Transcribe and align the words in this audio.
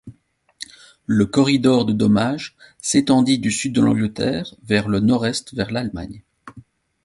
Le 1.05 1.27
corridor 1.27 1.85
de 1.85 1.93
dommages 1.93 2.55
s'étendit 2.81 3.37
du 3.37 3.51
sud 3.51 3.73
de 3.75 3.81
l'Angleterre 3.83 4.55
vers 4.63 4.87
le 4.87 4.99
nord-est 4.99 5.53
vers 5.53 5.69
l'Allemagne. 5.69 6.23